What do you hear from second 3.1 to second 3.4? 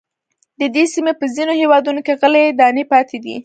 دي.